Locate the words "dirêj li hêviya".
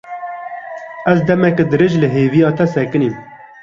1.69-2.49